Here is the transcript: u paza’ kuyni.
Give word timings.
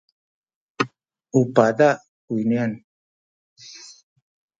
u 1.39 1.41
paza’ 1.55 1.89
kuyni. 2.25 2.61